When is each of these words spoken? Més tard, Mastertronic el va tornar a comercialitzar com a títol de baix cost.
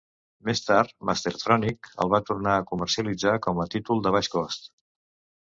Més 0.47 0.61
tard, 0.69 0.93
Mastertronic 1.09 1.89
el 2.05 2.09
va 2.15 2.21
tornar 2.31 2.55
a 2.61 2.65
comercialitzar 2.73 3.35
com 3.49 3.63
a 3.67 3.69
títol 3.77 4.03
de 4.09 4.17
baix 4.19 4.33
cost. 4.39 4.69